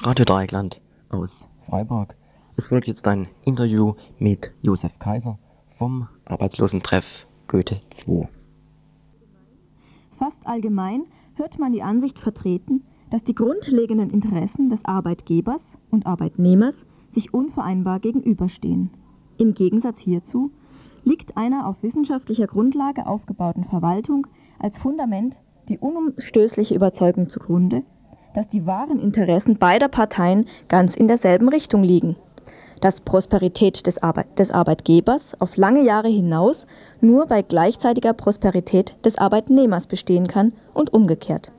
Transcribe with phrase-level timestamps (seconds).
[0.00, 2.14] Radio Dreieckland aus Freiburg.
[2.56, 5.40] Es folgt jetzt ein Interview mit Josef Kaiser
[5.76, 8.28] vom Arbeitslosentreff Goethe II.
[10.16, 11.02] Fast allgemein
[11.34, 17.98] hört man die Ansicht vertreten, dass die grundlegenden Interessen des Arbeitgebers und Arbeitnehmers sich unvereinbar
[17.98, 18.90] gegenüberstehen.
[19.36, 20.52] Im Gegensatz hierzu
[21.02, 24.28] liegt einer auf wissenschaftlicher Grundlage aufgebauten Verwaltung
[24.60, 27.82] als Fundament die unumstößliche Überzeugung zugrunde,
[28.38, 32.14] dass die wahren Interessen beider Parteien ganz in derselben Richtung liegen
[32.80, 36.68] dass Prosperität des, Arbeit des Arbeitgebers auf lange Jahre hinaus
[37.00, 41.50] nur bei gleichzeitiger Prosperität des Arbeitnehmers bestehen kann und umgekehrt.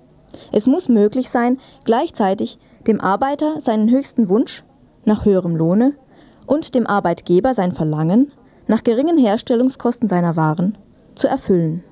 [0.53, 4.63] Es muss möglich sein, gleichzeitig dem Arbeiter seinen höchsten Wunsch
[5.03, 5.91] nach höherem Lohne
[6.45, 8.31] und dem Arbeitgeber sein Verlangen
[8.67, 10.77] nach geringen Herstellungskosten seiner Waren
[11.15, 11.83] zu erfüllen.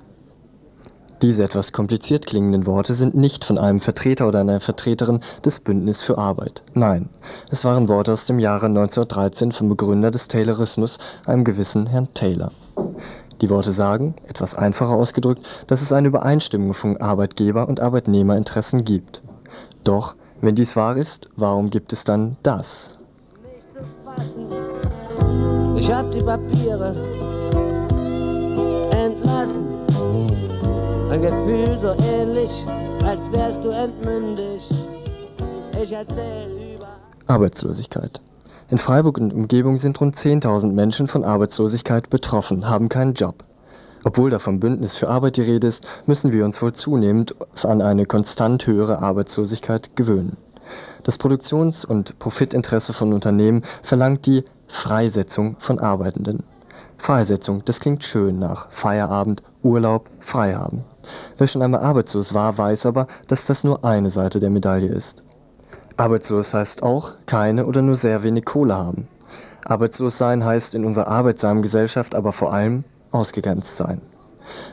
[1.24, 6.04] Diese etwas kompliziert klingenden Worte sind nicht von einem Vertreter oder einer Vertreterin des Bündnis
[6.04, 6.62] für Arbeit.
[6.76, 7.10] Nein,
[7.50, 12.52] es waren Worte aus dem Jahre 1913 vom Begründer des Taylorismus, einem gewissen Herrn Taylor.
[13.42, 19.24] Die Worte sagen, etwas einfacher ausgedrückt, dass es eine Übereinstimmung von Arbeitgeber- und Arbeitnehmerinteressen gibt.
[19.84, 22.96] Doch, wenn dies wahr ist, warum gibt es dann das?
[25.78, 26.96] Ich hab die Papiere
[31.10, 32.66] Ein Gefühl so ähnlich,
[33.06, 34.70] als wärst du entmündigt.
[35.82, 36.90] Ich erzähl über
[37.28, 38.22] Arbeitslosigkeit.
[38.70, 43.46] In Freiburg und Umgebung sind rund 10.000 Menschen von Arbeitslosigkeit betroffen, haben keinen Job.
[44.04, 47.82] Obwohl da vom Bündnis für Arbeit die Rede ist, müssen wir uns wohl zunehmend an
[47.82, 50.36] eine konstant höhere Arbeitslosigkeit gewöhnen.
[51.04, 56.44] Das Produktions- und Profitinteresse von Unternehmen verlangt die Freisetzung von Arbeitenden.
[56.98, 60.84] Freisetzung, das klingt schön nach Feierabend, Urlaub, Freihaben.
[61.38, 65.24] Wer schon einmal arbeitslos war, weiß aber, dass das nur eine Seite der Medaille ist.
[65.98, 69.08] Arbeitslos heißt auch keine oder nur sehr wenig Kohle haben.
[69.66, 74.02] Arbeitslos sein heißt in unserer arbeitsamen Gesellschaft aber vor allem ausgegrenzt sein.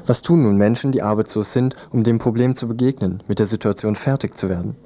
[0.06, 3.96] Was tun nun Menschen, die arbeitslos sind, um dem Problem zu begegnen, mit der Situation
[3.96, 4.76] fertig zu werden?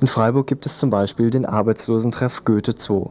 [0.00, 3.06] In Freiburg gibt es zum Beispiel den Arbeitslosentreff Goethe II.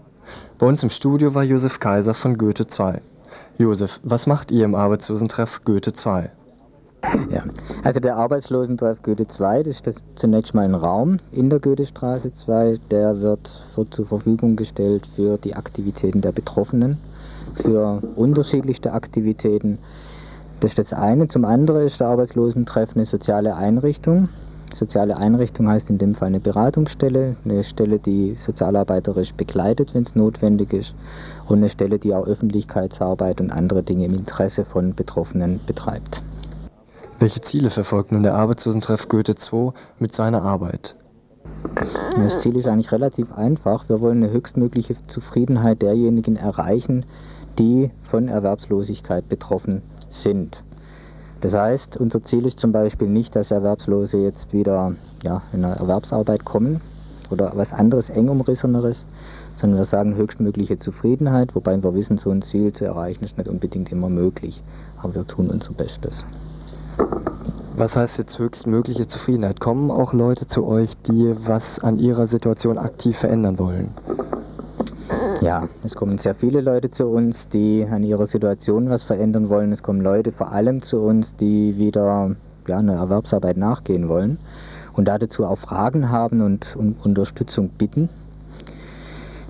[0.58, 3.02] Bei uns im Studio war Josef Kaiser von Goethe II.
[3.58, 6.30] Josef, was macht ihr im Arbeitslosentreff Goethe II?
[7.30, 7.44] Ja,
[7.84, 12.34] also der Arbeitslosentreff Goethe 2, das ist das zunächst mal ein Raum in der Goethestraße
[12.34, 13.52] 2, der wird
[13.92, 16.98] zur Verfügung gestellt für die Aktivitäten der Betroffenen,
[17.56, 19.78] für unterschiedlichste Aktivitäten.
[20.62, 21.28] Das ist das eine.
[21.28, 24.30] Zum anderen ist der Arbeitslosentreff eine soziale Einrichtung.
[24.74, 30.16] Soziale Einrichtung heißt in dem Fall eine Beratungsstelle, eine Stelle, die sozialarbeiterisch begleitet, wenn es
[30.16, 30.96] notwendig ist,
[31.48, 36.24] und eine Stelle, die auch Öffentlichkeitsarbeit und andere Dinge im Interesse von Betroffenen betreibt.
[37.26, 40.96] Welche Ziele verfolgt nun der Arbeitslosentreff Goethe II mit seiner Arbeit?
[42.16, 43.90] Das Ziel ist eigentlich relativ einfach.
[43.90, 47.04] Wir wollen eine höchstmögliche Zufriedenheit derjenigen erreichen,
[47.58, 50.64] die von Erwerbslosigkeit betroffen sind.
[51.42, 54.94] Das heißt, unser Ziel ist zum Beispiel nicht, dass Erwerbslose jetzt wieder
[55.24, 56.80] ja, in eine Erwerbsarbeit kommen
[57.32, 59.08] oder was anderes, eng umrisseneres,
[59.56, 63.50] sondern wir sagen höchstmögliche Zufriedenheit, wobei wir wissen, so ein Ziel zu erreichen ist nicht
[63.50, 64.62] unbedingt immer möglich,
[64.98, 66.24] aber wir tun unser Bestes.
[67.78, 69.60] Was heißt jetzt höchstmögliche Zufriedenheit?
[69.60, 73.90] Kommen auch Leute zu euch, die was an ihrer Situation aktiv verändern wollen?
[75.42, 79.74] Ja, es kommen sehr viele Leute zu uns, die an ihrer Situation was verändern wollen.
[79.74, 84.38] Es kommen Leute vor allem zu uns, die wieder ja, einer Erwerbsarbeit nachgehen wollen
[84.94, 88.08] und dazu auch Fragen haben und um Unterstützung bitten.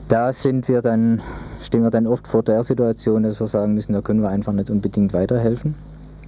[0.08, 1.22] Da sind wir dann,
[1.62, 4.54] stehen wir dann oft vor der Situation, dass wir sagen müssen, da können wir einfach
[4.54, 5.76] nicht unbedingt weiterhelfen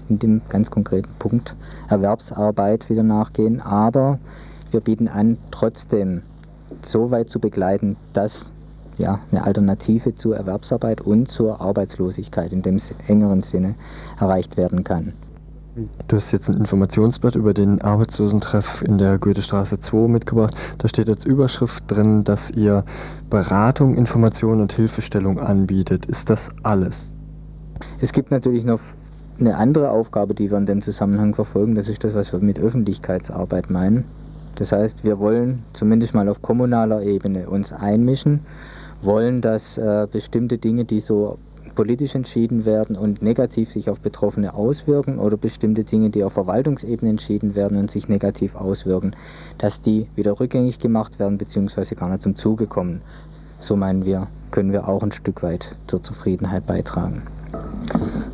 [0.09, 1.56] in dem ganz konkreten Punkt
[1.90, 3.62] Erwerbsarbeit wieder nachgehen.
[3.62, 4.19] Aber
[4.72, 6.22] wir bieten an, trotzdem
[6.81, 8.51] so weit zu begleiten, dass
[8.97, 13.75] ja, eine Alternative zur Erwerbsarbeit und zur Arbeitslosigkeit in dem engeren Sinne
[14.19, 15.13] erreicht werden kann.
[16.07, 20.56] Du hast jetzt ein Informationsblatt über den Arbeitslosentreff in der Goethestraße 2 mitgebracht.
[20.79, 22.84] Da steht als Überschrift drin, dass ihr
[23.29, 26.08] Beratung, Information und Hilfestellung anbietet.
[26.08, 27.14] Ist das alles?
[28.02, 28.79] Es gibt natürlich noch
[29.39, 32.59] eine andere Aufgabe, die wir in dem Zusammenhang verfolgen, das ist das, was wir mit
[32.59, 34.03] Öffentlichkeitsarbeit meinen.
[34.55, 38.41] Das heißt, wir wollen zumindest mal auf kommunaler Ebene uns einmischen,
[39.03, 41.37] wollen, dass äh, bestimmte Dinge, die so
[41.75, 47.11] politisch entschieden werden und negativ sich auf Betroffene auswirken oder bestimmte Dinge, die auf Verwaltungsebene
[47.11, 49.16] entschieden werden und sich negativ auswirken,
[49.59, 51.93] dass die wieder rückgängig gemacht werden bzw.
[51.93, 53.01] gar nicht zum Zuge kommen.
[53.59, 57.22] So meinen wir, können wir auch ein Stück weit zur Zufriedenheit beitragen.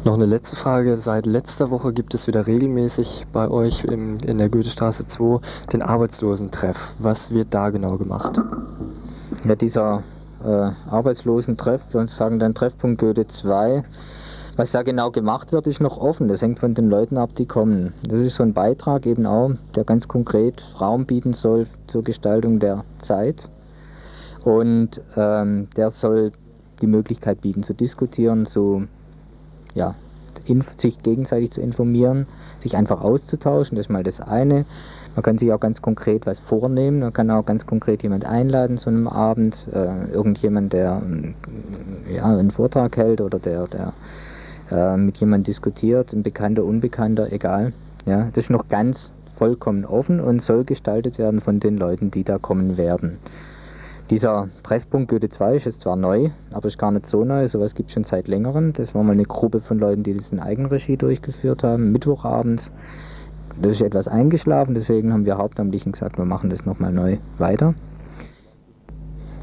[0.05, 0.97] Noch eine letzte Frage.
[0.97, 5.39] Seit letzter Woche gibt es wieder regelmäßig bei euch im, in der Goethestraße 2
[5.71, 6.95] den Arbeitslosentreff.
[6.99, 8.41] Was wird da genau gemacht?
[9.45, 10.03] Ja, dieser
[10.43, 13.85] äh, Arbeitslosentreff, wir sagen dann Treffpunkt Goethe 2,
[14.57, 16.27] was da genau gemacht wird, ist noch offen.
[16.27, 17.93] Das hängt von den Leuten ab, die kommen.
[18.05, 22.59] Das ist so ein Beitrag eben auch, der ganz konkret Raum bieten soll zur Gestaltung
[22.59, 23.49] der Zeit.
[24.43, 26.33] Und ähm, der soll
[26.81, 28.87] die Möglichkeit bieten, zu diskutieren, zu,
[29.75, 29.95] ja,
[30.77, 32.27] sich gegenseitig zu informieren,
[32.59, 33.75] sich einfach auszutauschen.
[33.75, 34.65] Das ist mal das eine.
[35.15, 36.99] Man kann sich auch ganz konkret was vornehmen.
[36.99, 39.67] Man kann auch ganz konkret jemand einladen zu einem Abend.
[39.71, 41.01] Äh, irgendjemand, der
[42.13, 43.93] ja, einen Vortrag hält oder der, der
[44.71, 47.73] äh, mit jemandem diskutiert, ein Bekannter, Unbekannter, egal.
[48.05, 52.23] Ja, das ist noch ganz vollkommen offen und soll gestaltet werden von den Leuten, die
[52.23, 53.17] da kommen werden.
[54.13, 57.89] Dieser Treffpunkt Goethe 2 ist zwar neu, aber ist gar nicht so neu, sowas gibt
[57.89, 58.71] es schon seit längerem.
[58.71, 62.71] Das war mal eine Gruppe von Leuten, die das in Eigenregie durchgeführt haben, Mittwochabends.
[63.59, 67.73] Das ist etwas eingeschlafen, deswegen haben wir Hauptamtlichen gesagt, wir machen das nochmal neu weiter.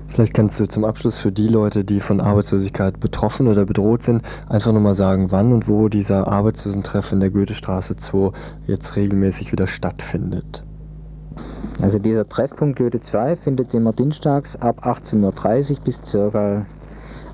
[0.06, 4.22] Vielleicht kannst du zum Abschluss für die Leute, die von Arbeitslosigkeit betroffen oder bedroht sind,
[4.48, 8.30] einfach nochmal sagen, wann und wo dieser Arbeitslosentreff in der Goethestraße 2
[8.68, 10.62] jetzt regelmäßig wieder stattfindet.
[11.82, 16.66] Also dieser Treffpunkt Goethe 2 findet immer dienstags ab 18.30 Uhr bis ca.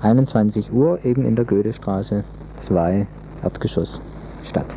[0.01, 2.23] 21 Uhr eben in der Goethestraße
[2.55, 3.07] 2
[3.43, 3.99] Erdgeschoss
[4.43, 4.67] statt.